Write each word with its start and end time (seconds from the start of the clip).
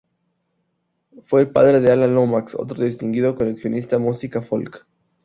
Fue 1.25 1.41
el 1.41 1.51
padre 1.51 1.79
de 1.79 1.91
Alan 1.91 2.15
Lomax, 2.15 2.55
otro 2.55 2.83
distinguido 2.83 3.35
coleccionista 3.35 3.99
música 3.99 4.41
folk. 4.41 4.87